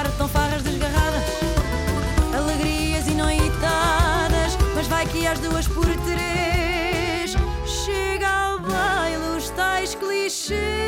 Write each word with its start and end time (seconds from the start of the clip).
Fartam 0.00 0.28
farras 0.28 0.62
desgarradas, 0.62 1.22
alegrias 2.34 3.06
e 3.06 3.10
noitadas. 3.10 4.56
Mas 4.74 4.86
vai 4.86 5.04
que 5.04 5.26
às 5.26 5.38
duas 5.40 5.68
por 5.68 5.84
três 5.84 7.36
chega 7.66 8.26
ao 8.26 8.60
baile 8.60 9.36
os 9.36 9.50
tais 9.50 9.94
clichês. 9.94 10.79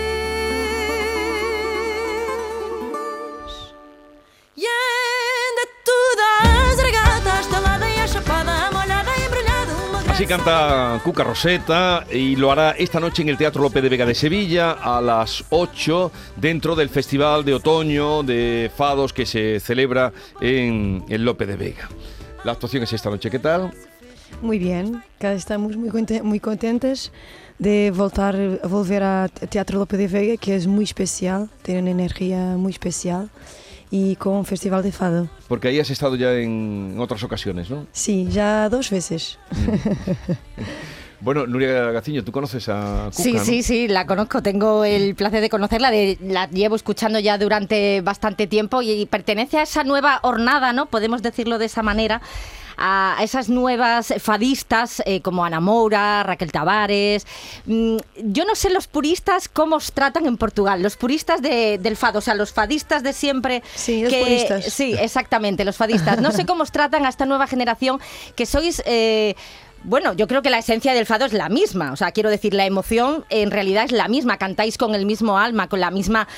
Así 10.23 10.29
canta 10.29 11.01
Cuca 11.03 11.25
Roseta 11.25 12.07
y 12.09 12.37
lo 12.37 12.53
hará 12.53 12.71
esta 12.79 13.01
noche 13.01 13.23
en 13.23 13.31
el 13.31 13.37
Teatro 13.37 13.61
Lope 13.61 13.83
de 13.83 13.89
Vega 13.89 14.07
de 14.07 14.15
Sevilla 14.15 14.71
a 14.71 15.01
las 15.01 15.43
8 15.51 16.12
dentro 16.37 16.77
del 16.77 16.91
Festival 16.91 17.45
de 17.45 17.55
Otoño 17.55 18.23
de 18.23 18.71
Fados 18.77 19.12
que 19.12 19.27
se 19.27 19.59
celebra 19.59 20.12
en 20.41 21.05
el 21.09 21.25
Lope 21.25 21.45
de 21.45 21.57
Vega. 21.57 21.89
La 22.45 22.53
actuación 22.53 22.85
es 22.85 22.93
esta 22.93 23.11
noche, 23.11 23.31
¿qué 23.31 23.41
tal? 23.41 23.73
Muy 24.41 24.61
bien, 24.61 25.03
estamos 25.19 25.77
muy, 25.77 25.89
conte- 25.91 26.23
muy 26.23 26.39
contentes 26.39 27.11
de 27.59 27.91
voltar 27.91 28.61
volver 28.69 29.03
a 29.03 29.28
Teatro 29.28 29.81
Lope 29.81 29.97
de 29.97 30.06
Vega, 30.06 30.37
que 30.37 30.55
es 30.55 30.69
muy 30.69 30.84
especial, 30.84 31.50
tiene 31.62 31.81
una 31.83 31.91
energía 31.91 32.55
muy 32.56 32.70
especial 32.70 33.28
y 33.93 34.17
con 34.17 34.33
un 34.33 34.45
festival 34.47 34.83
de 34.83 34.91
fado. 34.91 35.29
Porque 35.47 35.69
ahí 35.69 35.79
has 35.79 35.91
estado 35.91 36.17
ya 36.17 36.33
en 36.33 36.97
otras 36.98 37.23
ocasiones, 37.23 37.69
¿no? 37.71 37.87
Sí, 37.93 38.27
ya 38.31 38.69
dos 38.69 38.91
veces. 38.91 39.39
Bueno, 41.21 41.47
Nuria 41.47 41.93
Gaciño, 41.93 42.25
tú 42.25 42.33
conoces 42.33 42.69
a 42.69 43.11
Cuca, 43.15 43.23
Sí, 43.23 43.33
¿no? 43.34 43.45
sí, 43.45 43.62
sí, 43.62 43.87
la 43.87 44.07
conozco. 44.07 44.43
Tengo 44.43 44.84
el 44.84 45.15
placer 45.15 45.41
de 45.41 45.49
conocerla. 45.51 45.93
de- 45.93 46.19
la 46.21 46.49
llevo 46.51 46.75
escuchando 46.75 47.21
ya 47.21 47.39
durante 47.39 48.01
bastante 48.01 48.49
tiempo 48.49 48.83
y, 48.83 49.07
pertenece 49.07 49.59
a 49.59 49.62
esa 49.62 49.84
nueva 49.84 50.19
hornada, 50.25 50.73
¿no? 50.73 50.87
Podemos 50.87 51.23
decirlo 51.23 51.59
de 51.59 51.67
esa 51.67 51.84
manera. 51.84 52.21
A 52.84 53.16
esas 53.22 53.48
nuevas 53.48 54.12
fadistas 54.20 55.00
eh, 55.06 55.20
como 55.20 55.44
Ana 55.44 55.61
Moura, 55.61 56.25
Raquel 56.25 56.50
Tavares. 56.50 57.25
Mm, 57.66 57.97
yo 58.25 58.44
no 58.44 58.56
sé 58.56 58.70
los 58.70 58.88
puristas 58.88 59.48
cómo 59.48 59.77
os 59.77 59.92
tratan 59.92 60.27
en 60.27 60.36
Portugal, 60.36 60.83
los 60.83 60.97
puristas 60.97 61.41
de- 61.42 61.78
del 61.78 61.97
fado, 61.97 62.19
o 62.19 62.22
sea, 62.22 62.34
los 62.34 62.53
fadistas 62.53 63.05
de 63.05 63.12
siempre. 63.12 63.62
Sí, 63.77 64.03
los 64.03 64.12
puristas. 64.12 64.64
Sí, 64.64 64.94
exactamente, 64.98 65.64
los 65.64 65.77
fadistas. 65.77 66.20
No 66.20 66.33
sé 66.33 66.44
cómo 66.44 66.64
os 66.64 66.72
tratan 66.72 67.06
a 67.06 67.08
esta 67.08 67.25
nueva 67.25 67.47
generación 67.47 68.00
que 68.34 68.47
sois. 68.47 68.83
eh, 68.84 69.36
bueno, 69.84 70.12
yo 70.12 70.27
creo 70.27 70.42
que 70.42 70.50
la 70.50 70.58
esencia 70.58 70.94
del 70.94 71.06
fado 71.06 71.25
es 71.25 71.33
la 71.33 71.48
misma. 71.48 71.92
O 71.92 71.97
sea, 71.97 72.12
quiero 72.12 72.30
decir, 72.30 72.55
la 72.55 72.66
emoción 72.66 73.25
en 73.30 73.50
realidad 73.50 73.84
es 73.84 73.92
la 73.92 74.08
misma. 74.08 74.36
Cantáis 74.36 74.78
con 74.78 74.94
el 74.94 75.06
mismo 75.06 75.38
alma, 75.38 75.69
con 75.69 75.80
la 75.80 75.91
misma, 75.91 76.28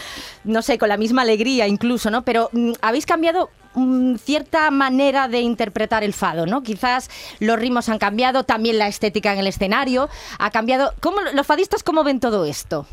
no 0.45 0.63
sé, 0.63 0.79
con 0.79 0.89
la 0.89 0.97
misma 0.97 1.23
alegría 1.23 1.67
incluso, 1.69 2.11
¿no? 2.11 2.23
Pero 2.23 2.49
mm, 2.53 2.73
habéis 2.81 3.07
cambiado 3.07 3.51
mm, 3.75 4.17
cierta 4.17 4.71
manera 4.71 5.29
de 5.29 5.41
interpretar 5.41 6.05
el 6.05 6.15
fado, 6.15 6.47
¿no? 6.47 6.63
Quizás 6.63 7.11
los 7.41 7.59
ritmos 7.59 7.89
han 7.89 7.99
cambiado, 7.99 8.45
también 8.45 8.79
la 8.79 8.89
estética 8.89 9.33
en 9.33 9.41
el 9.41 9.47
escenario 9.47 10.09
ha 10.39 10.51
cambiado. 10.51 10.93
¿Cómo, 11.01 11.21
los 11.21 11.47
fadistas 11.47 11.83
cómo 11.83 12.05
ven 12.05 12.21
todo 12.21 12.45
esto? 12.45 12.87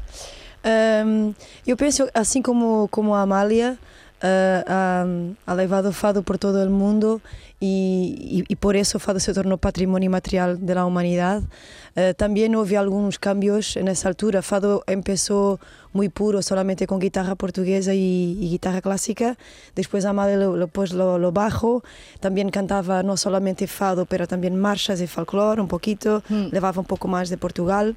Ahm, 0.64 1.34
eu 1.66 1.76
penso, 1.76 2.08
assim 2.14 2.42
como, 2.44 2.88
como 2.90 3.16
a 3.16 3.24
Amália, 3.24 3.78
ah, 4.22 4.64
ha, 4.68 5.06
ha 5.48 5.56
levado 5.56 5.90
o 5.90 5.92
fado 5.92 6.22
por 6.22 6.38
todo 6.38 6.62
o 6.62 6.70
mundo 6.70 7.20
e, 7.62 8.44
e 8.50 8.56
por 8.56 8.76
isso 8.76 8.98
o 8.98 9.00
fado 9.00 9.20
se 9.20 9.34
tornou 9.34 9.58
patrimônio 9.58 10.10
material 10.10 10.58
da 10.58 10.86
humanidade. 10.86 11.46
Ah, 11.96 12.14
também 12.14 12.56
houve 12.56 12.76
alguns 12.76 13.18
cambios 13.18 13.76
nessa 13.76 14.08
altura. 14.08 14.42
Fado 14.42 14.84
começou 15.06 15.60
muito 15.94 16.12
puro, 16.14 16.42
solamente 16.42 16.88
com 16.88 16.98
guitarra 16.98 17.36
portuguesa 17.36 17.94
e 17.94 18.48
guitarra 18.50 18.82
clássica. 18.82 19.38
Depois 19.76 20.06
a 20.06 20.10
Amália 20.10 20.38
lo, 20.38 20.56
lo 20.56 20.68
pôs 20.68 20.92
lo, 20.92 21.18
lo 21.18 21.32
bajo. 21.32 21.84
Também 22.20 22.50
cantava 22.50 23.04
não 23.04 23.18
solamente 23.18 23.68
fado, 23.68 24.08
mas 24.10 24.28
também 24.28 24.52
marchas 24.52 25.02
e 25.02 25.08
folclore 25.08 25.62
um 25.62 25.68
pouquito. 25.68 26.24
Levava 26.52 26.82
um 26.82 26.86
pouco 26.86 27.08
mais 27.08 27.30
de 27.30 27.38
Portugal. 27.38 27.94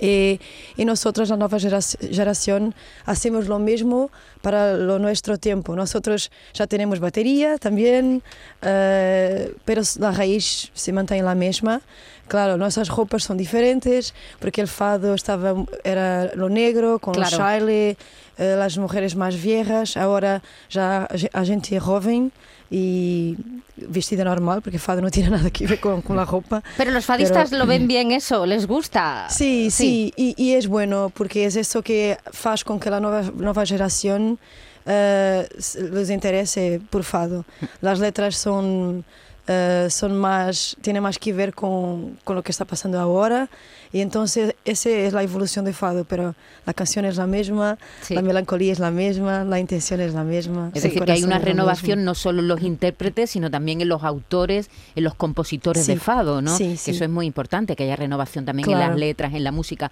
E, 0.00 0.38
e 0.76 0.84
nosotros, 0.84 1.28
la 1.30 1.36
nueva 1.36 1.58
generación, 1.58 2.74
hacemos 3.04 3.48
lo 3.48 3.58
mismo 3.58 4.10
para 4.42 4.76
nuestro 4.76 5.38
tiempo. 5.38 5.74
Nosotros 5.74 6.30
ya 6.54 6.66
tenemos 6.66 7.00
batería 7.00 7.58
también, 7.58 8.22
eh, 8.62 9.52
pero 9.64 9.82
la 9.98 10.12
raíz 10.12 10.70
se 10.74 10.92
mantiene 10.92 11.22
la 11.22 11.34
misma. 11.34 11.80
Claro, 12.28 12.56
nuestras 12.56 12.88
ropas 12.88 13.22
son 13.24 13.36
diferentes, 13.36 14.14
porque 14.38 14.60
el 14.60 14.68
fado 14.68 15.14
estaba, 15.14 15.54
era 15.84 16.30
lo 16.34 16.48
negro, 16.48 16.98
con 16.98 17.14
Claro. 17.14 17.30
el 17.30 17.36
chale, 17.36 17.96
eh, 18.38 18.54
las 18.56 18.78
mujeres 18.78 19.16
más 19.16 19.40
viejas. 19.42 19.96
Ahora 19.96 20.42
ya 20.70 21.08
a 21.32 21.44
gente 21.44 21.76
es 21.76 21.82
joven 21.82 22.30
y 22.70 23.36
vestida 23.76 24.24
normal, 24.24 24.60
porque 24.62 24.78
fado 24.78 25.00
no 25.00 25.10
tiene 25.10 25.30
nada 25.36 25.50
que 25.50 25.66
ver 25.66 25.80
con, 25.80 26.02
con 26.02 26.16
la 26.16 26.24
ropa. 26.24 26.62
Pero 26.76 26.90
los 26.90 27.04
fadistas 27.06 27.50
Pero- 27.50 27.64
lo 27.64 27.66
ven 27.66 27.88
bien 27.94 28.12
eso, 28.12 28.44
les 28.46 28.66
gusta. 28.66 29.26
Sí, 29.30 29.70
sí, 29.70 30.12
y, 30.16 30.34
y 30.36 30.52
es 30.54 30.68
bueno 30.68 31.10
porque 31.14 31.46
es 31.46 31.56
eso 31.56 31.82
que 31.82 32.18
faz 32.32 32.62
con 32.64 32.78
que 32.78 32.90
la 32.90 33.00
nueva, 33.00 33.22
nueva 33.34 33.64
generación 33.64 34.38
eh, 34.86 35.48
se- 35.58 35.82
les 35.90 36.10
interese 36.10 36.80
por 36.90 37.04
fado. 37.04 37.44
Las 37.80 37.98
letras 38.00 38.36
son, 38.36 39.04
eh, 39.48 39.88
son 39.90 40.16
más, 40.18 40.76
tienen 40.82 41.02
más 41.02 41.18
que 41.18 41.32
ver 41.32 41.54
con, 41.54 42.18
con 42.24 42.36
lo 42.36 42.42
que 42.42 42.52
está 42.52 42.64
pasando 42.66 43.00
ahora 43.00 43.48
y 43.92 44.00
entonces 44.02 44.54
esa 44.66 44.90
es 44.90 45.14
la 45.14 45.22
evolución 45.22 45.64
de 45.64 45.72
fado, 45.72 46.04
pero 46.04 46.34
la 46.66 46.74
canción 46.74 47.06
es 47.06 47.16
la 47.16 47.26
misma, 47.26 47.78
Sí. 48.02 48.14
la 48.14 48.20
melancolía 48.20 48.70
es 48.70 48.78
la 48.78 48.90
misma, 48.90 49.44
la 49.44 49.58
intención 49.58 50.00
es 50.00 50.12
la 50.12 50.24
misma. 50.24 50.70
Es 50.74 50.82
decir, 50.82 51.02
que 51.02 51.12
hay 51.12 51.24
una 51.24 51.38
renovación 51.38 52.04
no 52.04 52.14
solo 52.14 52.40
en 52.40 52.48
los 52.48 52.60
intérpretes, 52.62 53.30
sino 53.30 53.50
también 53.50 53.80
en 53.80 53.88
los 53.88 54.04
autores, 54.04 54.68
en 54.94 55.04
los 55.04 55.14
compositores 55.14 55.86
Sí. 55.86 55.94
de 55.94 55.98
fado, 56.00 56.42
¿no? 56.42 56.54
Sí, 56.54 56.78
Que 56.84 56.90
eso 56.90 57.04
es 57.04 57.10
muy 57.10 57.24
importante, 57.26 57.74
que 57.76 57.84
haya 57.84 57.96
renovación 57.96 58.44
también 58.44 58.68
en 58.70 58.78
las 58.78 58.94
letras, 58.96 59.32
en 59.32 59.42
la 59.44 59.52
música. 59.52 59.90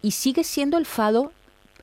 Y 0.00 0.12
sigue 0.12 0.44
siendo 0.44 0.78
el 0.78 0.86
fado, 0.86 1.32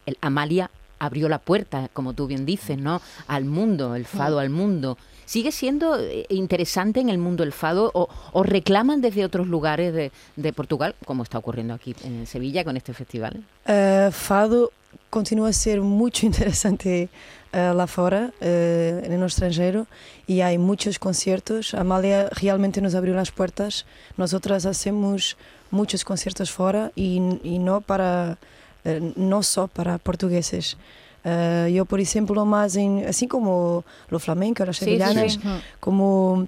el 0.05 0.17
Amalia 0.21 0.71
abrió 0.99 1.27
la 1.27 1.39
puerta, 1.39 1.89
como 1.93 2.13
tú 2.13 2.27
bien 2.27 2.45
dices, 2.45 2.77
¿no? 2.77 3.01
Al 3.27 3.43
mundo, 3.45 3.95
el 3.95 4.05
fado 4.05 4.39
al 4.39 4.49
mundo. 4.49 4.97
¿Sigue 5.29 5.51
siendo 5.51 5.95
eh, 5.99 6.25
interesante 6.29 6.99
en 6.99 7.07
el 7.07 7.19
mundo 7.19 7.43
el 7.43 7.53
fado 7.53 7.91
o, 7.93 8.09
o 8.31 8.41
reclaman 8.41 8.99
desde 8.99 9.23
otros 9.23 9.45
lugares 9.45 9.93
de, 9.93 10.11
de 10.35 10.53
Portugal, 10.53 10.95
como 11.05 11.21
está 11.21 11.37
ocurriendo 11.37 11.75
aquí 11.75 11.95
en 12.03 12.25
Sevilla 12.25 12.63
con 12.63 12.75
este 12.77 12.95
festival? 12.95 13.43
Uh, 13.67 14.11
fado 14.11 14.71
continua 15.11 15.49
a 15.49 15.53
ser 15.53 15.81
muito 15.81 16.25
interessante 16.25 17.11
uh, 17.53 17.75
lá 17.75 17.85
fora, 17.85 18.33
uh, 18.41 19.17
no 19.19 19.27
estrangeiro, 19.27 19.85
e 20.27 20.41
há 20.41 20.49
muitos 20.57 20.97
concertos. 20.97 21.75
A 21.75 21.81
Amália 21.81 22.31
realmente 22.31 22.81
nos 22.81 22.95
abriu 22.95 23.15
as 23.19 23.29
portas. 23.29 23.85
Nós 24.17 24.33
outras 24.33 24.65
hacemos 24.65 25.37
muitos 25.69 26.03
concertos 26.03 26.49
fora 26.49 26.91
e, 26.97 27.17
e 27.43 27.59
não 27.59 27.83
para 27.83 28.35
uh, 28.83 29.13
não 29.15 29.43
só 29.43 29.67
para 29.67 29.99
portugueses. 29.99 30.75
Uh, 31.25 31.67
eu, 31.69 31.85
por 31.85 31.99
exemplo, 31.99 32.45
mais 32.45 32.75
em, 32.77 33.05
assim 33.05 33.27
como 33.27 33.83
o 34.11 34.19
flamenco, 34.19 34.63
as 34.63 34.77
sí, 34.77 34.85
sevillanas, 34.85 35.33
sí. 35.33 35.39
como 35.81 36.47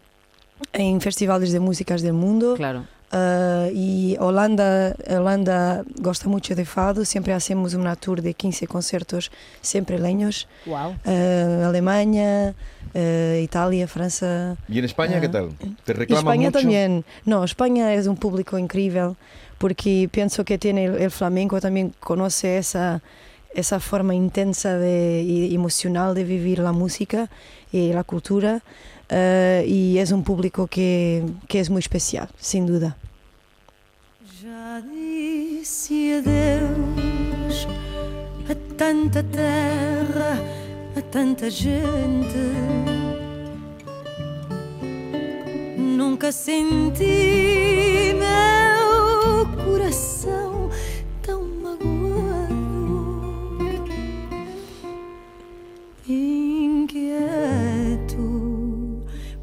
em 0.73 0.99
festivais 0.99 1.49
de 1.51 1.59
músicas 1.59 2.01
do 2.01 2.13
mundo. 2.13 2.53
Claro. 2.55 2.87
Uh, 3.13 3.67
e 3.73 4.15
Holanda, 4.21 4.95
Holanda 5.09 5.85
gosta 5.99 6.29
muito 6.29 6.55
de 6.55 6.63
fado, 6.63 7.03
sempre 7.03 7.33
hacemos 7.33 7.73
uma 7.73 7.93
tour 7.97 8.21
de 8.21 8.33
15 8.33 8.65
concertos, 8.67 9.29
sempre 9.61 9.97
leños. 9.97 10.47
Wow. 10.65 10.95
Uh, 11.05 11.65
Alemanha, 11.67 12.55
uh, 12.95 13.43
Itália, 13.43 13.85
França. 13.89 14.55
¿Y 14.69 14.79
en 14.79 14.85
España 14.85 15.19
qué 15.19 15.27
Ah. 15.27 15.31
tal? 15.31 15.49
¿Te 15.83 15.91
E 15.91 15.95
reclaman 15.95 16.23
Espanha 16.23 16.49
mucho? 16.51 16.61
também. 16.61 17.03
Não, 17.25 17.43
Espanha 17.43 17.89
é 17.93 18.09
um 18.09 18.15
público 18.15 18.57
incrível, 18.57 19.17
porque 19.59 20.07
penso 20.09 20.45
que 20.45 20.57
tem 20.57 20.89
o 20.89 21.11
flamenco 21.11 21.59
também 21.59 21.91
conhece 21.99 22.47
essa 22.47 23.01
essa 23.53 23.79
forma 23.79 24.13
intensa 24.13 24.77
de, 24.79 25.23
e 25.23 25.53
emocional 25.53 26.13
de 26.13 26.23
viver 26.23 26.61
a 26.61 26.73
música 26.73 27.29
e 27.71 27.91
a 27.93 28.03
cultura. 28.03 28.61
Uh, 29.11 29.65
e 29.65 29.97
é 29.99 30.15
um 30.15 30.21
público 30.21 30.67
que, 30.67 31.23
que 31.47 31.57
é 31.57 31.63
muito 31.63 31.81
especial, 31.81 32.29
sem 32.37 32.65
dúvida. 32.65 32.95
Já 34.41 34.81
disse 34.81 36.13
adeus 36.13 37.67
a 38.49 38.55
tanta 38.77 39.21
terra, 39.21 40.39
a 40.95 41.01
tanta 41.01 41.49
gente. 41.49 42.37
Nunca 45.77 46.31
senti 46.31 48.13
meu 48.13 49.65
coração 49.65 50.50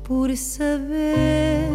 por 0.09 0.35
saber 0.35 1.69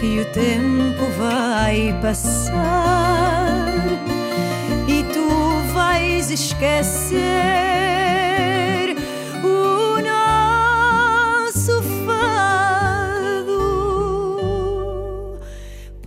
que 0.00 0.18
o 0.18 0.24
tempo 0.32 1.04
vai 1.16 1.96
passar 2.02 3.72
e 4.88 5.04
tu 5.14 5.28
vais 5.72 6.28
esquecer 6.32 7.22
o 9.44 10.00
nosso 11.46 11.80
fado. 12.04 12.98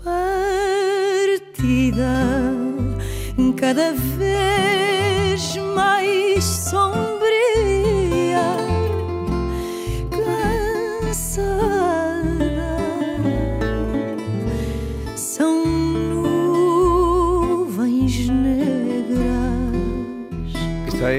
Partida 0.03 0.91
cada 3.61 3.93
vez 3.93 5.55
mais 5.73 6.43
sombria, 6.43 7.20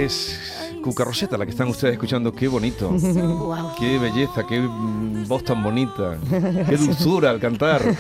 es 0.05 0.39
Cuca 0.83 1.05
Roseta, 1.05 1.37
la 1.39 1.45
que 1.45 1.51
están 1.53 1.69
ustedes 1.69 1.93
escuchando. 1.95 2.33
Qué 2.33 2.49
bonito. 2.49 2.91
Guau. 2.91 3.75
Qué 3.79 3.99
belleza, 3.99 4.45
qué 4.49 4.61
voz 5.29 5.45
tan 5.45 5.63
bonita. 5.63 6.17
Qué 6.69 6.77
dulzura 6.77 7.31
al 7.31 7.41
cantar. 7.41 7.83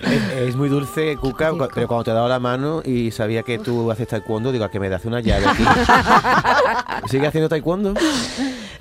Es, 0.00 0.48
es 0.48 0.56
muy 0.56 0.70
dulce, 0.70 1.14
Cuca, 1.18 1.50
cu- 1.50 1.68
pero 1.74 1.86
cuando 1.86 2.04
te 2.04 2.10
he 2.10 2.14
dado 2.14 2.26
la 2.26 2.40
mano 2.40 2.80
y 2.84 3.10
sabía 3.10 3.42
que 3.42 3.58
tú 3.58 3.90
haces 3.90 4.08
taekwondo, 4.08 4.50
digo, 4.50 4.64
a 4.64 4.70
que 4.70 4.80
me 4.80 4.88
das 4.88 5.04
una 5.04 5.20
llave 5.20 5.44
aquí. 5.46 5.62
¿Sigue 7.10 7.26
haciendo 7.26 7.50
taekwondo? 7.50 7.92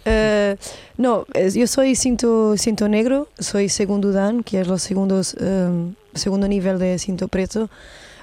Eh, 0.05 0.55
no, 0.97 1.25
yo 1.53 1.67
soy 1.67 1.95
cinto, 1.95 2.55
cinto 2.57 2.87
negro, 2.87 3.27
soy 3.37 3.67
segundo 3.67 4.13
dan, 4.13 4.43
que 4.43 4.61
es 4.61 4.67
el 4.69 4.79
segundos, 4.79 5.35
eh, 5.39 5.91
segundo 6.15 6.47
nivel 6.47 6.79
de 6.79 6.97
cinto 6.97 7.27
preto, 7.27 7.69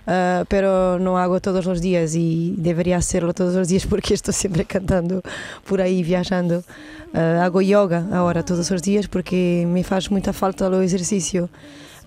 eh, 0.06 0.44
pero 0.48 0.98
no 0.98 1.18
hago 1.18 1.40
todos 1.40 1.64
los 1.64 1.80
días 1.80 2.14
y 2.14 2.54
debería 2.58 2.96
hacerlo 2.96 3.34
todos 3.34 3.54
los 3.54 3.68
días 3.68 3.86
porque 3.86 4.14
estoy 4.14 4.34
siempre 4.34 4.64
cantando 4.64 5.22
por 5.66 5.80
ahí, 5.80 6.02
viajando. 6.02 6.62
Eh, 7.12 7.40
hago 7.42 7.60
yoga 7.62 8.06
ahora 8.12 8.44
todos 8.44 8.70
los 8.70 8.82
días 8.82 9.08
porque 9.08 9.66
me 9.66 9.84
hace 9.88 10.10
mucha 10.10 10.32
falta 10.32 10.66
el 10.66 10.82
ejercicio. 10.82 11.48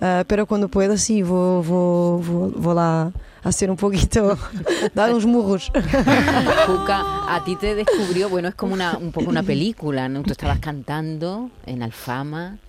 Eh, 0.02 0.24
pero 0.28 0.46
cuando 0.46 0.70
puedo 0.70 0.98
sí, 0.98 1.22
vou, 1.22 1.62
vou, 1.62 2.20
vou, 2.20 2.54
vou 2.56 2.74
lá 2.74 3.12
hacer 3.44 3.70
un 3.70 3.76
poquito, 3.76 4.38
dar 4.96 5.14
uns 5.14 5.26
murros. 5.26 5.72
Cuca, 6.66 7.36
a 7.36 7.44
ti 7.44 7.58
te 7.58 7.76
descubrió, 7.76 8.30
bueno, 8.30 8.48
es 8.48 8.56
como 8.56 8.74
una, 8.74 8.98
un 8.98 9.12
poco 9.12 9.30
una 9.30 9.44
película, 9.44 10.08
¿no? 10.08 10.24
Tú 10.24 10.32
estabas 10.32 10.60
cantando 10.60 11.50
en 11.66 11.84
Alfama 11.84 12.60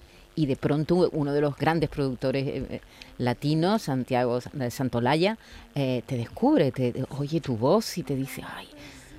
y 0.40 0.46
de 0.46 0.56
pronto 0.56 1.10
uno 1.12 1.32
de 1.32 1.40
los 1.42 1.54
grandes 1.56 1.90
productores 1.90 2.46
eh, 2.46 2.64
eh, 2.70 2.80
latinos, 3.18 3.82
Santiago 3.82 4.38
de 4.54 4.70
Santolaya, 4.70 5.36
eh, 5.74 6.02
te 6.06 6.16
descubre, 6.16 6.72
te, 6.72 6.94
oye 7.18 7.40
tu 7.40 7.56
voz 7.56 7.98
y 7.98 8.02
te 8.02 8.16
dice, 8.16 8.42
ay, 8.56 8.66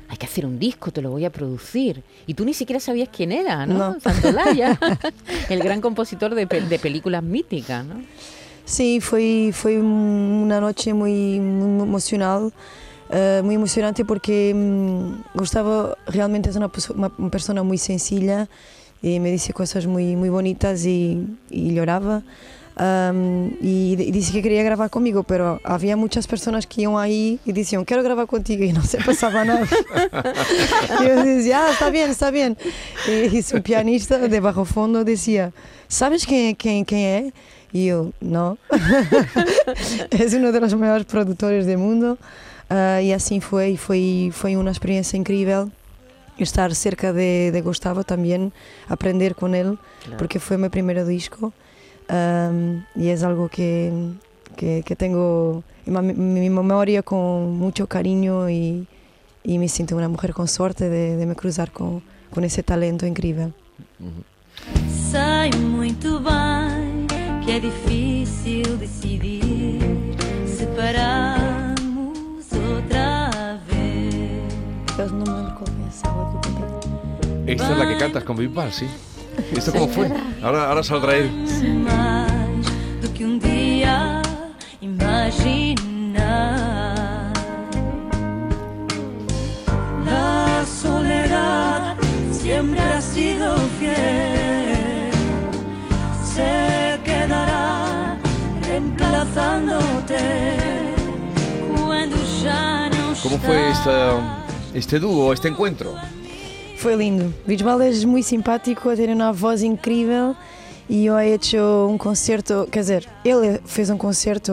hay 0.10 0.18
que 0.18 0.26
hacer 0.26 0.46
un 0.46 0.58
disco, 0.58 0.92
te 0.92 1.02
lo 1.02 1.12
voy 1.12 1.26
a 1.26 1.30
producir. 1.30 2.02
Y 2.26 2.34
tú 2.34 2.44
ni 2.44 2.54
siquiera 2.54 2.80
sabías 2.80 3.10
quién 3.16 3.32
era, 3.32 3.66
¿no? 3.68 3.94
No. 3.94 4.00
Santolaya, 4.06 4.78
el 5.50 5.60
gran 5.60 5.80
compositor 5.80 6.34
de, 6.34 6.46
de 6.48 6.80
películas 6.80 7.22
míticas, 7.24 7.86
¿no? 7.86 8.02
Sim, 8.66 9.00
foi, 9.02 9.52
foi 9.54 9.78
uma 9.80 10.60
noite 10.60 10.94
muito, 10.94 11.42
muito 11.42 11.84
emocional, 11.84 12.52
eh, 13.10 13.42
muito 13.44 13.60
emocionante 13.60 14.04
porque 14.06 14.54
hum, 14.56 15.22
gostava 15.36 15.98
realmente 16.08 16.50
pessoa- 16.72 16.98
uma, 16.98 17.12
uma 17.18 17.30
pessoa 17.30 17.64
muito 17.64 17.82
sencilla 17.82 18.48
e 19.04 19.20
me 19.20 19.32
disse 19.32 19.52
coisas 19.54 19.86
muito, 19.86 20.18
muito 20.18 20.32
bonitas 20.32 20.86
e, 20.86 21.26
e 21.50 21.72
llorava. 21.72 22.24
Um, 22.82 23.52
e, 23.62 23.94
e 23.94 24.12
disse 24.12 24.32
que 24.32 24.42
queria 24.42 24.64
gravar 24.64 24.90
comigo, 24.90 25.24
pero 25.24 25.60
havia 25.64 25.98
muitas 25.98 26.26
pessoas 26.26 26.66
que 26.66 26.82
iam 26.82 26.98
aí 26.98 27.40
e 27.46 27.52
diziam 27.52 27.84
quero 27.84 28.02
gravar 28.02 28.26
contigo 28.26 28.64
e 28.64 28.72
não 28.72 28.82
se 28.82 28.98
passava 29.04 29.44
nada. 29.44 29.68
e 31.02 31.06
eu 31.06 31.24
dizia, 31.24 31.66
ah, 31.66 31.72
está 31.72 31.92
bem, 31.92 32.10
está 32.10 32.32
bem. 32.32 32.56
E, 33.08 33.38
e 33.38 33.58
o 33.58 33.62
pianista 33.62 34.28
de 34.28 34.40
bajo 34.40 34.66
fondo 34.66 35.04
dizia, 35.04 35.54
sabes 35.88 36.24
quem, 36.24 36.56
quem, 36.56 36.84
quem 36.86 37.06
é? 37.06 37.32
E 37.74 37.88
eu, 37.88 38.14
não. 38.22 38.58
é 38.70 40.38
um 40.38 40.60
dos 40.60 40.74
maiores 40.74 41.06
produtores 41.06 41.66
do 41.66 41.78
mundo. 41.78 42.18
Ah, 42.70 43.02
e 43.02 43.14
assim 43.14 43.40
foi, 43.40 43.76
foi, 43.76 44.30
foi 44.32 44.56
uma 44.56 44.72
experiência 44.72 45.18
incrível 45.18 45.70
estar 46.44 46.74
cerca 46.76 47.12
de, 47.14 47.52
de 47.52 47.62
Gustavo 47.62 48.04
também, 48.04 48.52
aprender 48.90 49.34
com 49.36 49.54
ele, 49.56 49.78
porque 50.18 50.40
foi 50.40 50.58
meu 50.58 50.70
primeiro 50.70 51.06
disco. 51.06 51.54
Um, 52.10 52.82
e 52.96 53.08
é 53.10 53.24
algo 53.26 53.48
que, 53.48 53.90
que, 54.58 54.84
que 54.84 54.96
tenho 54.96 55.64
em 55.88 55.92
ma- 55.92 56.02
mi 56.02 56.50
memória 56.50 57.02
com 57.02 57.48
muito 57.58 57.88
carinho 57.88 58.50
e, 58.50 58.86
e 59.46 59.58
me 59.58 59.70
sinto 59.70 59.96
uma 59.96 60.10
mulher 60.10 60.34
com 60.34 60.46
sorte 60.46 60.84
de, 60.90 61.18
de 61.18 61.26
me 61.26 61.36
cruzar 61.36 61.70
com, 61.72 62.02
com 62.30 62.42
esse 62.42 62.62
talento 62.64 63.06
incrível. 63.06 63.54
Sei 64.90 65.58
muito 65.60 66.20
bem 66.20 67.08
que 67.46 67.52
é 67.52 67.60
difícil 67.60 68.78
decidir 68.78 68.91
cantas 78.12 78.24
con 78.26 78.36
Bisbal, 78.36 78.74
sí. 78.74 78.88
¿Esto 79.56 79.72
cómo 79.72 79.88
fue? 79.88 80.12
Ahora, 80.44 80.68
ahora 80.68 80.84
saldrá 80.84 81.16
él. 81.16 81.32
Que 83.18 83.24
imaginar. 84.82 85.72
La 90.06 90.66
soledad 90.66 91.96
siempre 92.32 92.82
ha 92.82 93.02
sido 93.02 93.56
fiel. 93.80 95.12
Se 96.24 97.00
quedará 97.06 98.18
reemplazándote 98.64 100.52
¿Cómo 103.24 103.38
fue 103.38 103.70
esta, 103.70 104.44
este 104.74 105.00
dúo, 105.00 105.32
este 105.32 105.48
encuentro? 105.48 105.94
Foi 106.82 106.96
lindo. 106.96 107.32
Bisbal 107.46 107.80
é 107.82 107.92
muito 108.08 108.26
simpático, 108.28 108.96
tem 108.96 109.14
uma 109.14 109.32
voz 109.32 109.62
incrível 109.62 110.36
e 110.90 111.06
eu 111.06 111.18
he 111.20 111.34
hecho 111.36 111.58
um 111.88 111.96
concerto, 111.96 112.68
quer 112.72 112.80
dizer, 112.80 113.08
ele 113.24 113.60
fez 113.66 113.92
um 113.92 113.98
concerto, 113.98 114.52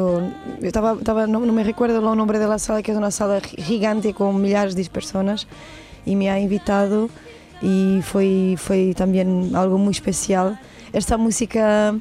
eu 0.60 0.68
estava, 0.68 0.92
estava 0.98 1.26
não, 1.26 1.40
não 1.40 1.54
me 1.54 1.62
recuerdo 1.62 1.96
o 1.98 2.14
nome 2.14 2.32
da 2.38 2.58
sala, 2.58 2.82
que 2.82 2.90
é 2.90 2.94
uma 2.94 3.10
sala 3.10 3.40
gigante 3.56 4.12
com 4.12 4.30
milhares 4.34 4.74
de 4.74 4.88
pessoas 4.90 5.46
e 6.06 6.14
me 6.14 6.28
ha 6.28 6.38
invitado 6.38 7.10
e 7.62 8.00
foi, 8.02 8.56
foi 8.58 8.92
também 8.94 9.50
algo 9.54 9.78
muito 9.78 9.94
especial. 9.94 10.54
Esta 10.92 11.16
música, 11.16 11.96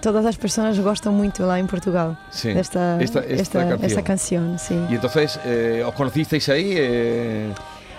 todas 0.00 0.24
as 0.26 0.36
pessoas 0.36 0.78
gostam 0.78 1.12
muito 1.12 1.42
lá 1.42 1.58
em 1.58 1.66
Portugal, 1.66 2.16
Sí. 2.30 2.54
desta 2.54 2.98
Esta- 3.00 3.24
esta 3.28 3.58
canción. 3.66 3.84
esta 3.84 4.02
canción, 4.02 4.58
sim. 4.60 4.86
Y 4.90 4.94
entonces, 4.94 5.40
eh, 5.44 5.82
¿os 5.84 5.92
conocisteis 5.94 6.48
ahí? 6.48 6.72
eh, 6.76 7.52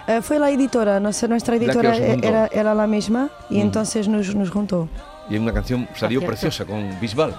Eh, 0.08 0.22
foi 0.22 0.38
lá 0.38 0.48
a 0.48 0.52
editora, 0.52 1.00
nossa, 1.00 1.28
nuestra 1.28 1.58
que 1.58 1.64
editora 1.66 1.96
era, 1.96 2.50
era 2.52 2.74
la 2.74 2.86
mesma 2.88 3.30
e 3.50 3.56
Mm. 3.56 3.62
entonces 3.62 4.08
nos, 4.08 4.36
nos 4.36 4.50
juntó. 4.50 4.90
y 5.30 5.38
una 5.38 5.54
canción 5.54 5.88
salió 5.96 6.20
Acierto. 6.20 6.28
preciosa 6.28 6.66
con 6.66 7.00
Bisbal. 7.00 7.32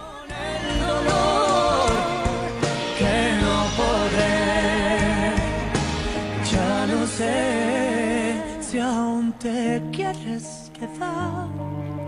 dolor 0.80 1.90
que 2.98 3.14
no 3.44 3.56
podré. 3.76 5.34
Ya 6.50 6.86
no 6.86 7.06
sé 7.06 8.40
si 8.60 8.78
aún 8.78 9.32
te 9.38 9.82
quieres 9.92 10.70
quedar. 10.72 11.48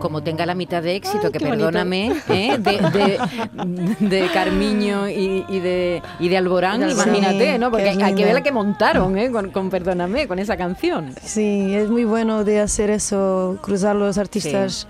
Como 0.07 0.23
tenga 0.23 0.47
la 0.47 0.55
mitad 0.55 0.83
de 0.83 0.95
éxito, 0.95 1.27
Ay, 1.27 1.33
que 1.33 1.41
perdóname, 1.41 2.13
¿eh? 2.29 2.59
de, 2.59 3.19
de, 3.99 4.07
de 4.21 4.29
Carmiño 4.33 5.09
y, 5.09 5.45
y 5.49 5.59
de, 5.59 6.01
y 6.21 6.29
de 6.29 6.37
Alborán, 6.37 6.83
Alborán. 6.83 7.09
imagínate, 7.09 7.53
Sí, 7.55 7.59
¿no? 7.59 7.71
Porque 7.71 7.89
hay, 7.89 8.15
que 8.15 8.25
ver 8.25 8.35
la 8.35 8.43
que 8.43 8.53
montaron, 8.53 9.19
¿eh? 9.19 9.31
Con, 9.33 9.51
con 9.51 9.69
Perdóname, 9.71 10.29
con 10.29 10.39
esa 10.39 10.57
canción. 10.57 11.13
Sí, 11.25 11.75
es 11.75 11.89
muy 11.91 12.05
bueno 12.05 12.45
de 12.45 12.61
hacer 12.61 12.91
eso, 12.91 13.59
cruzar 13.63 13.97
los 13.97 14.17
artistas. 14.17 14.87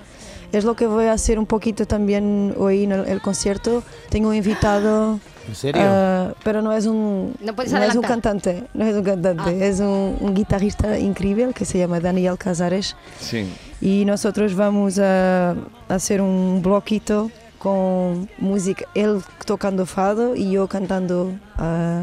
Es 0.52 0.64
lo 0.64 0.76
que 0.76 0.86
voy 0.86 1.06
a 1.06 1.12
hacer 1.12 1.38
un 1.38 1.46
poquito 1.46 1.86
también 1.86 2.54
hoy 2.56 2.84
en 2.84 2.92
el, 2.92 3.06
el 3.08 3.20
concierto. 3.20 3.82
Tengo 4.10 4.28
un 4.28 4.34
invitado, 4.36 5.18
¿En 5.48 5.54
serio? 5.54 5.82
ah, 5.84 6.32
pero 6.44 6.62
no 6.62 6.72
es 6.72 6.86
un 6.86 7.34
No 7.40 7.54
puedes 7.54 7.72
es 7.72 7.94
un 7.96 8.02
cantante, 8.02 8.62
no 8.74 8.84
es 8.84 8.94
un 8.94 9.02
cantante, 9.02 9.66
es 9.68 9.80
un, 9.80 10.16
un 10.20 10.34
guitarrista 10.34 10.98
increíble 10.98 11.48
que 11.52 11.64
se 11.64 11.78
llama 11.78 11.98
Daniel 12.00 12.38
Casares 12.38 12.96
Sí. 13.20 13.46
Y 13.80 14.04
nosotros 14.04 14.54
vamos 14.54 14.98
a, 14.98 15.50
a 15.50 15.54
hacer 15.88 16.20
un 16.20 16.60
bloquito 16.62 17.30
con 17.58 18.28
música, 18.38 18.84
él 18.94 19.20
tocando 19.44 19.86
fado 19.86 20.36
y 20.36 20.50
yo 20.52 20.66
cantando 20.68 21.32
ah, 21.58 22.02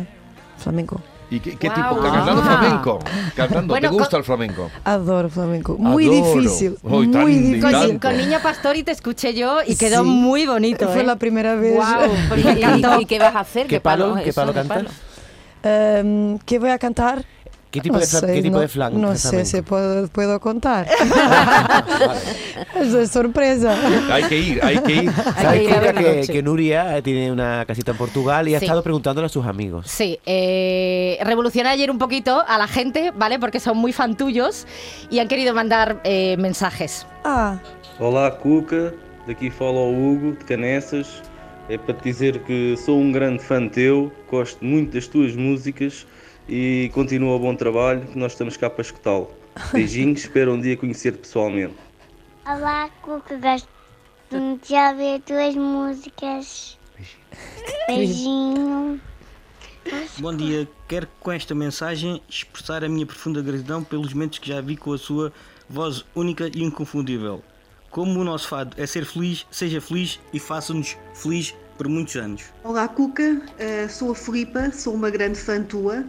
flamenco. 0.58 1.02
¿Y 1.30 1.40
qué, 1.40 1.56
qué 1.58 1.68
Guau. 1.70 1.96
tipo? 1.96 2.02
¿Cantando 2.02 2.42
Ah. 2.46 2.58
flamenco? 2.60 3.00
¿Cantando? 3.36 3.74
Bueno, 3.74 3.90
¿Te 3.90 3.94
gusta 3.96 4.10
con- 4.12 4.20
el 4.20 4.24
flamenco? 4.24 4.70
Adoro 4.84 5.30
flamenco. 5.30 5.78
Muy 5.80 6.06
Adoro. 6.06 6.36
difícil. 6.42 6.76
Tan- 6.76 6.92
muy 6.92 7.34
y 7.34 7.40
difícil. 7.40 7.90
Con, 7.90 8.00
con 8.00 8.18
Niña 8.18 8.40
Pastori 8.44 8.84
te 8.84 8.92
escuché 8.92 9.34
yo 9.34 9.60
y 9.66 9.76
quedó 9.76 10.04
Sí. 10.04 10.10
muy 10.10 10.46
bonito. 10.46 10.88
Fue 10.90 11.02
¿eh? 11.02 11.06
la 11.06 11.16
primera 11.16 11.56
vez. 11.56 11.80
Porque 12.30 12.42
¿Y, 12.42 12.82
y- 13.00 13.02
y 13.02 13.06
qué 13.06 13.18
vas 13.18 13.36
a 13.36 13.40
hacer? 13.40 13.66
¿Qué 13.68 13.80
palo- 13.82 14.16
qué 14.22 14.30
eso, 14.30 14.42
palo 14.42 14.54
cantas? 14.54 14.86
Em, 15.64 16.38
¿Qué 16.40 16.60
voy 16.60 16.70
a 16.70 16.78
cantar? 16.78 17.26
¿Qué 17.74 17.82
tipo 17.82 17.96
No 17.96 18.02
de, 18.02 18.06
sé, 18.06 18.28
qué 18.28 18.42
tipo 18.44 18.54
no, 18.54 18.62
de 18.62 18.68
flan? 18.68 19.02
No 19.02 19.16
sé 19.16 19.46
si 19.46 19.64
puedo, 19.64 20.08
puedo 20.10 20.40
contar. 20.40 20.88
Eso 22.80 23.00
es 23.02 23.10
sorpresa. 23.10 23.76
Hay 24.14 24.24
que 24.26 24.38
ir, 24.38 24.64
hay 24.64 24.78
que 24.78 24.92
ir. 24.94 25.12
¿Sabes 25.12 25.60
que 25.60 25.64
ir 25.66 25.74
a 25.74 25.94
que, 25.94 26.28
que 26.32 26.44
Nuria 26.44 26.96
eh, 26.96 27.02
tiene 27.02 27.32
una 27.32 27.66
casita 27.66 27.90
en 27.90 27.98
Portugal 27.98 28.48
y 28.48 28.54
ha 28.54 28.60
Sí. 28.60 28.66
estado 28.66 28.84
preguntándole 28.84 29.26
a 29.26 29.30
sus 29.30 29.44
amigos? 29.48 29.88
Sí, 29.90 30.20
eh, 30.24 31.18
revolucioné 31.24 31.70
ayer 31.70 31.90
un 31.90 31.98
poquito 31.98 32.44
a 32.48 32.60
la 32.60 32.68
gente, 32.68 33.12
¿vale? 33.18 33.40
Porque 33.40 33.60
son 33.60 33.76
muy 33.78 33.92
fan 33.92 34.16
tuyos 34.18 34.68
y 35.10 35.18
han 35.18 35.28
querido 35.28 35.56
mandar 35.56 36.00
eh, 36.04 36.38
mensajes. 36.38 37.08
Ah, 37.24 37.58
Olá 38.00 38.38
Cuca, 38.38 38.94
daqui 39.28 39.50
fala 39.50 39.80
o 39.80 39.90
Hugo 39.92 40.34
de 40.34 40.46
Canessas. 40.46 41.08
É 41.70 41.78
para 41.78 41.94
te 41.96 42.04
dizer 42.04 42.40
que 42.44 42.76
sou 42.78 43.00
um 43.00 43.12
grande 43.12 43.42
fã 43.42 43.68
teu, 43.70 44.12
gosto 44.30 44.64
muito 44.64 44.94
das 44.96 45.08
tuas 45.08 45.34
músicas 45.34 46.06
e 46.48 46.90
continua 46.94 47.36
o 47.36 47.40
bom 47.40 47.56
trabalho, 47.56 48.06
que 48.08 48.18
nós 48.18 48.34
estamos 48.34 48.58
cá 48.58 48.70
para 48.70 48.82
escutá-lo. 48.82 49.32
Beijinhos, 49.72 50.22
espero 50.22 50.54
um 50.54 50.60
dia 50.62 50.76
conhecer-te 50.78 51.20
pessoalmente. 51.20 51.76
Olá, 52.46 52.90
Cuca, 53.02 53.38
gosto 53.38 53.68
muito 54.32 54.68
de 54.68 54.74
ouvir 54.74 55.22
tuas 55.22 55.56
músicas. 55.56 56.78
Beijinho. 57.88 59.00
Bom 60.20 60.36
dia, 60.36 60.68
quero 60.88 61.08
com 61.20 61.32
esta 61.32 61.54
mensagem 61.54 62.22
expressar 62.30 62.84
a 62.84 62.90
minha 62.90 63.06
profunda 63.06 63.42
gratidão 63.42 63.84
pelos 63.84 64.14
momentos 64.14 64.40
que 64.40 64.48
já 64.48 64.62
vi 64.62 64.78
com 64.78 64.94
a 64.94 64.98
sua 64.98 65.32
voz 65.70 66.06
única 66.16 66.50
e 66.54 66.64
inconfundível. 66.64 67.44
Como 67.90 68.20
o 68.20 68.24
nosso 68.24 68.48
fado 68.48 68.76
é 68.82 68.88
ser 68.88 69.06
feliz, 69.06 69.46
seja 69.52 69.80
feliz 69.82 70.20
e 70.34 70.40
faça-nos 70.40 70.98
feliz 71.14 71.54
por 71.78 71.88
muitos 71.88 72.16
anos. 72.16 72.44
Olá 72.64 72.88
Cuca, 72.88 73.42
Eh, 73.58 73.88
sou 73.88 74.12
a 74.12 74.16
Filipa, 74.16 74.72
sou 74.72 74.94
uma 74.94 75.10
grande 75.10 75.38
fã 75.38 75.62
tua. 75.62 76.06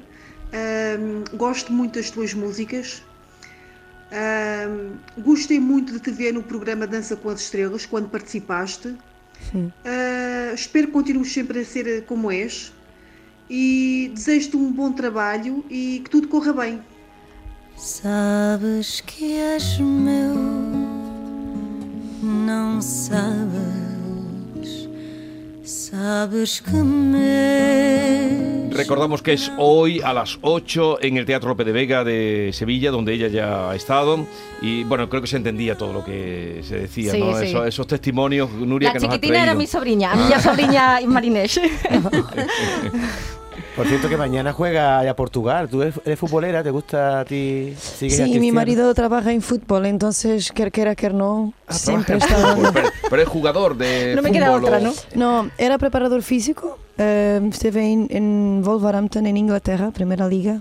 Ahm, 0.54 1.24
gosto 1.36 1.72
muito 1.72 1.98
das 1.98 2.10
tuas 2.10 2.32
músicas. 2.32 3.02
Ahm, 4.12 4.98
gostei 5.18 5.58
muito 5.58 5.92
de 5.92 5.98
te 5.98 6.12
ver 6.12 6.32
no 6.32 6.42
programa 6.44 6.86
Dança 6.86 7.16
com 7.16 7.28
as 7.28 7.40
Estrelas, 7.40 7.84
quando 7.84 8.08
participaste. 8.08 8.94
Ah, 9.84 10.52
espero 10.54 10.86
que 10.86 10.92
continues 10.92 11.32
sempre 11.32 11.60
a 11.60 11.64
ser 11.64 12.04
como 12.06 12.30
és. 12.30 12.72
E 13.50 14.12
desejo-te 14.14 14.56
um 14.56 14.72
bom 14.72 14.92
trabalho 14.92 15.64
e 15.68 16.00
que 16.04 16.10
tudo 16.10 16.28
corra 16.28 16.52
bem. 16.52 16.80
Sabes 17.76 19.00
que 19.00 19.34
és 19.34 19.78
meu, 19.78 20.34
não 22.22 22.80
sabes, 22.80 23.83
sabes 25.94 26.60
que 26.62 26.72
me. 26.82 28.68
Recordamos 28.72 29.22
que 29.22 29.34
es 29.34 29.52
hoy 29.56 30.00
a 30.00 30.12
las 30.12 30.38
8 30.42 30.98
en 31.02 31.16
el 31.16 31.24
Teatro 31.26 31.50
Lope 31.50 31.62
de 31.62 31.70
Vega 31.70 32.02
de 32.02 32.50
Sevilla, 32.52 32.90
donde 32.90 33.12
ella 33.14 33.28
ya 33.28 33.70
ha 33.70 33.76
estado. 33.76 34.26
Y 34.60 34.82
bueno, 34.84 35.08
creo 35.08 35.22
que 35.22 35.28
se 35.28 35.36
entendía 35.36 35.76
todo 35.78 35.92
lo 35.92 36.04
que 36.04 36.62
se 36.66 36.78
decía, 36.80 37.12
Sí, 37.12 37.20
¿no? 37.20 37.38
sí. 37.38 37.46
Eso- 37.46 37.64
esos 37.64 37.86
testimonios, 37.86 38.50
Nuria, 38.50 38.88
La 38.88 38.94
que 38.94 38.98
nos 39.00 39.08
ha 39.10 39.12
chiquitina 39.12 39.42
era 39.44 39.54
mi 39.54 39.68
sobrina, 39.68 40.12
a 40.12 40.16
mí 40.16 40.22
ya 40.28 40.40
sobrina 40.40 40.98
Marinés. 41.06 41.60
Por 43.76 43.86
cierto, 43.86 44.08
que 44.08 44.16
mañana 44.16 44.52
juega 44.52 45.00
a 45.08 45.16
Portugal. 45.16 45.68
¿Tú 45.68 45.82
eres, 45.82 45.94
eres 46.04 46.18
futbolera? 46.18 46.62
¿Te 46.62 46.70
gusta 46.70 47.20
a 47.20 47.24
ti? 47.24 47.74
¿Sigues 47.78 48.20
a 48.20 48.24
sí, 48.26 48.38
mi 48.40 48.52
marido 48.52 48.92
trabaja 48.94 49.32
en 49.32 49.42
fútbol, 49.42 49.86
entonces, 49.86 50.50
quer 50.52 50.70
quiera, 50.72 50.94
quer 50.94 51.14
no, 51.14 51.52
Ah, 51.66 51.72
siempre 51.74 52.16
está... 52.18 52.56
pero, 52.72 52.88
pero 53.10 53.22
es 53.22 53.28
jugador 53.28 53.76
de 53.76 54.12
No 54.16 54.22
me 54.22 54.30
queda 54.32 54.52
otra, 54.52 54.80
¿no? 54.80 54.92
No, 55.14 55.50
era 55.58 55.78
preparador 55.78 56.22
físico. 56.22 56.78
eh, 56.98 57.40
esteve 57.52 57.90
en, 57.92 58.06
en 58.10 58.62
Wolverhampton, 58.64 59.26
en 59.26 59.36
Inglaterra, 59.36 59.90
Primera 59.90 60.28
Liga, 60.28 60.60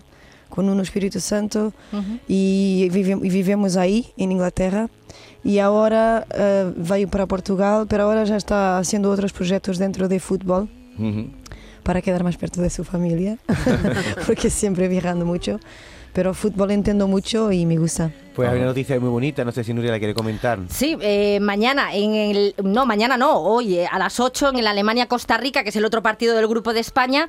con 0.50 0.70
un 0.70 0.80
Espíritu 0.80 1.20
Santo. 1.20 1.74
y, 2.28 2.90
vive- 2.92 3.20
y 3.24 3.30
vivemos 3.30 3.76
ahí, 3.78 4.08
en 4.18 4.32
Inglaterra. 4.32 4.90
Y 5.44 5.60
ahora 5.60 6.26
eh, 6.34 6.72
veio 6.76 7.08
para 7.10 7.26
Portugal, 7.26 7.86
pero 7.90 8.04
ahora 8.04 8.24
ya 8.24 8.38
está 8.38 8.78
haciendo 8.78 9.12
otros 9.12 9.34
proyectos 9.34 9.78
dentro 9.78 10.08
de 10.08 10.20
fútbol 10.22 10.70
Ujú. 10.98 11.28
Para 11.84 12.02
quedar 12.02 12.24
más 12.24 12.38
perto 12.38 12.62
de 12.62 12.70
su 12.70 12.84
familia, 12.84 13.38
porque 14.26 14.50
siempre 14.50 14.88
viajando 14.88 15.26
mucho. 15.26 15.60
Pero 16.14 16.34
fútbol 16.36 16.70
entiendo 16.72 17.08
mucho 17.08 17.52
y 17.52 17.66
me 17.66 17.78
gusta. 17.78 18.12
Pues 18.36 18.50
hay 18.50 18.58
una 18.58 18.68
noticia 18.68 19.00
muy 19.00 19.10
bonita, 19.10 19.44
no 19.44 19.52
sé 19.52 19.64
si 19.64 19.74
Nuria 19.74 19.92
la 19.92 20.00
quiere 20.00 20.14
comentar. 20.16 20.60
Sí, 20.70 20.98
eh, 21.02 21.40
mañana 21.40 21.94
en 21.94 22.14
el 22.16 22.56
no 22.64 22.86
mañana 22.86 23.16
no, 23.18 23.38
hoy 23.40 23.78
eh, 23.80 23.88
a 23.92 24.00
las 24.00 24.20
8 24.20 24.50
en 24.50 24.58
el 24.58 24.68
Alemania 24.68 25.08
Costa 25.08 25.38
Rica, 25.38 25.64
que 25.64 25.70
es 25.70 25.76
el 25.76 25.86
otro 25.86 26.02
partido 26.02 26.36
del 26.36 26.48
grupo 26.48 26.74
de 26.74 26.80
España, 26.80 27.28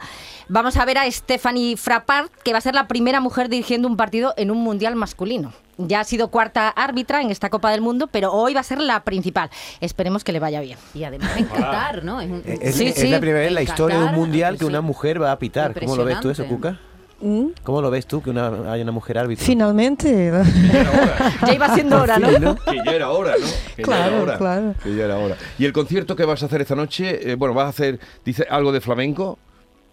vamos 0.48 0.76
a 0.78 0.84
ver 0.86 0.96
a 0.98 1.10
Stephanie 1.10 1.76
Frappart, 1.76 2.30
que 2.42 2.52
va 2.52 2.58
a 2.58 2.62
ser 2.62 2.74
la 2.74 2.86
primera 2.88 3.20
mujer 3.20 3.48
dirigiendo 3.50 3.86
un 3.88 3.96
partido 3.96 4.32
en 4.36 4.50
un 4.50 4.58
mundial 4.62 4.96
masculino. 4.96 5.52
Ya 5.76 6.00
ha 6.00 6.04
sido 6.04 6.28
cuarta 6.28 6.68
árbitra 6.68 7.20
en 7.20 7.30
esta 7.30 7.50
Copa 7.50 7.70
del 7.70 7.80
Mundo, 7.80 8.06
pero 8.10 8.32
hoy 8.32 8.54
va 8.54 8.60
a 8.60 8.64
ser 8.64 8.80
la 8.80 9.02
principal. 9.02 9.50
Esperemos 9.80 10.24
que 10.24 10.32
le 10.32 10.40
vaya 10.40 10.60
bien. 10.60 10.78
Y 10.94 11.04
además 11.04 11.36
en 11.36 11.44
Qatar, 11.46 12.04
¿no? 12.04 12.20
Es 12.20 12.30
un- 12.30 12.42
Eh, 12.46 12.58
Es, 12.62 12.76
Sí, 12.76 12.86
es 12.86 12.94
sí. 12.94 13.08
la 13.08 13.18
primera 13.18 13.40
vez 13.40 13.48
en 13.48 13.54
la 13.54 13.62
historia 13.62 13.96
de 13.96 14.02
un 14.02 14.08
Qatar, 14.10 14.20
mundial 14.20 14.54
que 14.54 14.60
sí. 14.60 14.64
una 14.66 14.80
mujer 14.82 15.20
va 15.20 15.32
a 15.32 15.38
pitar. 15.38 15.74
¿Cómo 15.78 15.96
lo 15.96 16.04
ves 16.04 16.20
tú 16.20 16.30
eso, 16.30 16.46
Cuca? 16.46 16.78
¿Mm? 17.24 17.52
¿Cómo 17.62 17.80
lo 17.80 17.90
ves 17.90 18.06
tú 18.06 18.20
que 18.20 18.28
una, 18.28 18.70
haya 18.70 18.82
una 18.82 18.92
mujer 18.92 19.16
árbitro? 19.16 19.44
Finalmente. 19.46 20.30
Ya 21.46 21.54
iba 21.54 21.74
siendo 21.74 22.00
hora, 22.00 22.18
¿no? 22.18 22.30
¿no? 22.38 22.54
Que 22.56 22.76
ya 22.84 22.92
era 22.92 23.10
hora, 23.10 23.32
¿no? 23.40 23.46
Que 23.76 23.82
ya 23.82 23.84
Claro, 23.84 24.12
era 24.14 24.22
hora. 24.22 24.38
claro. 24.38 24.74
Que 24.82 24.94
ya 24.94 25.04
era 25.04 25.18
hora. 25.18 25.36
¿Y 25.58 25.64
el 25.64 25.72
concierto 25.72 26.14
que 26.16 26.24
vas 26.24 26.42
a 26.42 26.46
hacer 26.46 26.60
esta 26.60 26.74
noche? 26.74 27.30
eh, 27.30 27.34
bueno, 27.36 27.54
vas 27.54 27.66
a 27.66 27.68
hacer, 27.70 27.98
dice, 28.24 28.46
algo 28.50 28.72
de 28.72 28.80
flamenco. 28.80 29.38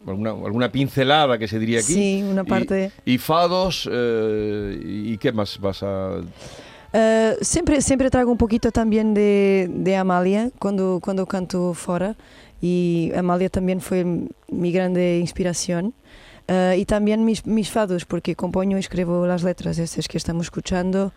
Alguna, 0.05 0.31
alguna 0.31 0.71
pincelada 0.71 1.37
que 1.37 1.47
se 1.47 1.59
diría 1.59 1.79
aquí. 1.79 1.93
Sí, 1.93 2.23
una 2.27 2.41
Y- 2.41 2.45
parte- 2.45 2.91
Y, 3.05 3.17
fados. 3.17 3.87
eh, 3.91 4.79
¿Y 4.83 5.17
qué 5.17 5.31
más 5.31 5.59
vas 5.59 5.83
a.? 5.83 6.21
Eh, 6.93 7.37
siempre, 7.41 7.81
siempre 7.81 8.09
traigo 8.09 8.31
un 8.31 8.37
poquito 8.37 8.71
también 8.71 9.13
de, 9.13 9.69
de 9.71 9.95
Amalia 9.95 10.49
cuando, 10.59 10.99
cuando 11.01 11.25
canto 11.25 11.73
fuera 11.73 12.15
y 12.61 13.11
Amalia 13.15 13.49
también 13.49 13.79
fue 13.79 14.03
mi 14.49 14.71
grande 14.71 15.19
inspiración. 15.19 15.93
Eh, 16.53 16.79
y 16.79 16.85
también 16.85 17.23
mis, 17.23 17.45
mis 17.45 17.71
fados, 17.71 18.03
porque 18.03 18.35
compongo 18.35 18.75
y 18.75 18.79
escribo 18.79 19.25
las 19.25 19.41
letras 19.41 19.77
estas 19.77 20.09
que 20.09 20.17
estamos 20.17 20.47
escuchando. 20.47 21.13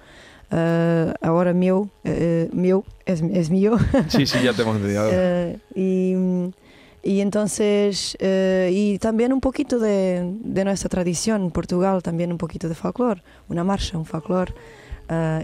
Eh, 0.52 1.12
ahora 1.22 1.52
mío, 1.52 1.90
eh, 2.04 2.48
mío 2.52 2.84
es, 3.04 3.20
es 3.20 3.50
mío. 3.50 3.76
Sí, 4.08 4.26
sí, 4.26 4.38
ya 4.44 4.52
te 4.52 4.62
hemos 4.62 4.76
entendido. 4.76 5.08
Eh, 5.10 5.58
y, 5.74 6.14
y 7.02 7.20
entonces, 7.20 8.16
y 8.20 8.98
también 9.00 9.32
un 9.32 9.40
poquito 9.40 9.80
de, 9.80 10.36
de 10.40 10.64
nuestra 10.64 10.88
tradición, 10.88 11.50
Portugal, 11.50 12.00
también 12.00 12.30
un 12.30 12.38
poquito 12.38 12.68
de 12.68 12.76
folclore, 12.76 13.20
una 13.48 13.64
marcha, 13.64 13.98
un 13.98 14.06
folclore, 14.06 14.54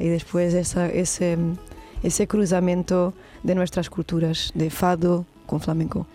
y 0.01 0.07
después 0.07 0.55
esa, 0.55 0.87
ese, 0.87 1.37
ese 2.05 2.29
cruzamiento 2.29 3.13
de 3.43 3.57
nuestras 3.57 3.91
culturas, 3.91 4.53
de 4.55 4.71
fado 4.71 5.27
con 5.47 5.61
flamenco. 5.61 6.07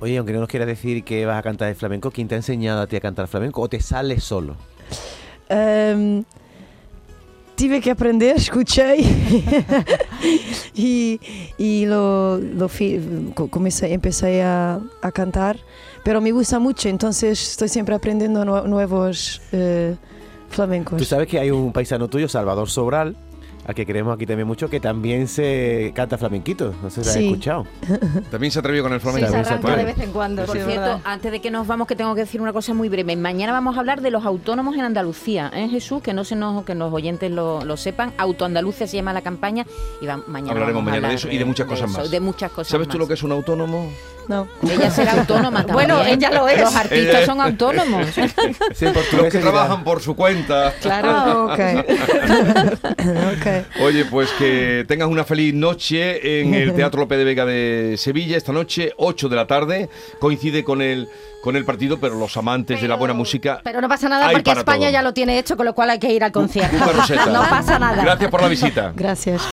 Oye, 0.00 0.16
aunque 0.16 0.32
no 0.32 0.40
nos 0.40 0.48
quieras 0.48 0.66
decir 0.66 1.04
que 1.04 1.26
vas 1.26 1.38
a 1.38 1.42
cantar 1.42 1.68
de 1.68 1.74
flamenco, 1.74 2.10
¿quién 2.10 2.26
te 2.26 2.34
ha 2.34 2.38
enseñado 2.38 2.80
a 2.80 2.86
ti 2.86 2.96
a 2.96 3.00
cantar 3.00 3.28
flamenco 3.28 3.60
o 3.60 3.68
te 3.68 3.80
sales 3.80 4.24
solo? 4.24 4.56
Em, 5.48 6.24
tive 7.54 7.80
que 7.82 7.90
aprender, 7.90 8.36
escuché 8.36 8.96
y, 10.74 11.20
y 11.58 11.84
lo, 11.86 12.38
lo 12.38 12.68
comencé, 13.50 13.92
empecé 13.92 14.42
a, 14.42 14.80
a 15.02 15.12
cantar, 15.12 15.58
pero 16.02 16.20
me 16.20 16.32
gusta 16.32 16.58
mucho, 16.58 16.88
entonces 16.88 17.50
estoy 17.50 17.68
siempre 17.68 17.94
aprendiendo 17.94 18.42
nue- 18.44 18.64
nuevos 18.64 19.42
eh, 19.52 19.96
flamencos. 20.48 20.96
Tú 20.98 21.04
sabes 21.04 21.28
que 21.28 21.38
hay 21.38 21.50
un 21.50 21.72
paisano 21.72 22.08
tuyo, 22.08 22.26
Salvador 22.28 22.70
Sobral, 22.70 23.16
al 23.66 23.74
que 23.74 23.86
queremos 23.86 24.14
aquí 24.14 24.26
también 24.26 24.46
mucho, 24.48 24.68
que 24.68 24.80
también 24.80 25.28
se 25.28 25.92
canta 25.94 26.18
flamenquito. 26.18 26.74
No 26.82 26.90
sé 26.90 27.02
si 27.02 27.06
lo 27.06 27.10
has 27.10 27.16
Sí. 27.16 27.26
escuchado. 27.26 27.66
También 28.30 28.50
se 28.50 28.58
atrevió 28.58 28.82
con 28.82 28.92
el 28.92 29.00
Sí, 29.00 29.02
flamenco. 29.02 29.26
se 29.28 29.32
También 29.32 29.44
se 29.46 29.52
arranca 29.54 29.76
de 29.76 29.84
vez 29.84 29.98
en 29.98 30.12
cuando. 30.12 30.44
Por 30.46 30.56
sí, 30.56 30.62
cierto, 30.64 30.80
verdad. 30.80 31.00
antes 31.04 31.30
de 31.32 31.40
que 31.40 31.50
nos 31.50 31.66
vamos, 31.66 31.86
que 31.86 31.94
tengo 31.96 32.14
que 32.14 32.20
decir 32.22 32.40
una 32.40 32.52
cosa 32.52 32.74
muy 32.74 32.88
breve. 32.88 33.14
Mañana 33.16 33.52
vamos 33.52 33.76
a 33.76 33.80
hablar 33.80 34.00
de 34.00 34.10
los 34.10 34.24
autónomos 34.24 34.74
en 34.76 34.82
Andalucía, 34.82 35.50
¿eh, 35.54 35.68
Jesús? 35.68 36.02
Que 36.02 36.12
no 36.14 36.24
se 36.24 36.36
nos, 36.36 36.64
que 36.64 36.74
los 36.74 36.92
oyentes 36.92 37.30
lo, 37.30 37.64
lo 37.64 37.76
sepan. 37.76 38.12
Autoandalucía 38.18 38.86
se 38.86 38.96
llama 38.96 39.12
la 39.12 39.22
campaña 39.22 39.66
y 40.00 40.06
va- 40.06 40.16
mañana 40.26 40.52
Hablaremos 40.52 40.74
vamos 40.80 40.88
a 40.88 40.90
mañana 40.92 41.08
de 41.10 41.14
eso 41.14 41.28
y 41.30 41.38
de 41.38 41.44
muchas 41.44 41.66
cosas 41.66 41.90
eso, 41.90 41.98
más. 42.00 42.10
De 42.10 42.20
muchas 42.20 42.50
cosas 42.50 42.68
¿Sabes 42.70 42.88
tú 42.88 42.98
lo 42.98 43.06
que 43.06 43.14
es 43.14 43.22
un 43.22 43.32
autónomo? 43.32 43.90
No. 44.30 44.46
Ella 44.62 44.90
será 44.92 45.12
autónoma 45.20 45.66
también. 45.66 45.74
Bueno, 45.74 46.04
ella 46.04 46.30
lo 46.30 46.46
es. 46.48 46.60
Los 46.60 46.76
artistas 46.76 47.22
Eh. 47.22 47.26
son 47.26 47.40
autónomos. 47.40 48.06
Sí, 48.74 48.86
en 48.86 48.94
Los 48.94 49.32
que 49.32 49.38
trabajan 49.40 49.82
por 49.82 50.00
su 50.00 50.14
cuenta. 50.14 50.72
Ah, 50.88 51.48
ok. 51.50 51.60
ok. 52.78 53.80
Oye, 53.82 54.04
pues 54.04 54.30
que 54.38 54.84
tengas 54.86 55.08
una 55.08 55.24
feliz 55.24 55.52
noche 55.54 56.40
en 56.40 56.54
el 56.54 56.72
Teatro 56.74 57.00
López 57.00 57.18
de 57.18 57.24
Vega 57.24 57.44
de 57.44 57.96
Sevilla 57.98 58.36
esta 58.36 58.52
noche, 58.52 58.92
8 58.96 59.28
de 59.28 59.36
la 59.36 59.46
tarde. 59.46 59.90
Coincide 60.20 60.62
con 60.62 60.80
el, 60.80 61.08
con 61.42 61.56
el 61.56 61.64
partido, 61.64 61.98
pero 61.98 62.14
los 62.14 62.36
amantes 62.36 62.80
de 62.80 62.86
la 62.88 62.94
buena 62.94 63.14
música. 63.14 63.60
Pero 63.64 63.80
no 63.80 63.88
pasa 63.88 64.08
nada 64.08 64.30
porque 64.30 64.52
España 64.52 64.78
todo. 64.86 64.90
ya 64.90 65.02
lo 65.02 65.12
tiene 65.12 65.38
hecho, 65.38 65.56
con 65.56 65.66
lo 65.66 65.74
cual 65.74 65.90
hay 65.90 65.98
que 65.98 66.12
ir 66.12 66.22
al 66.22 66.30
concierto. 66.32 66.76
No 66.78 67.42
pasa 67.48 67.78
nada. 67.78 68.02
Gracias 68.04 68.30
por 68.30 68.42
la 68.42 68.48
visita. 68.48 68.92
Gracias. 68.94 69.42